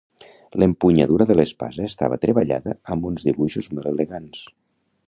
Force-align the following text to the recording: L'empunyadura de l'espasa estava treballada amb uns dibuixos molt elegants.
L'empunyadura 0.61 1.27
de 1.31 1.35
l'espasa 1.35 1.85
estava 1.89 2.19
treballada 2.25 2.75
amb 2.97 3.07
uns 3.13 3.31
dibuixos 3.31 3.71
molt 3.77 3.93
elegants. 3.95 4.43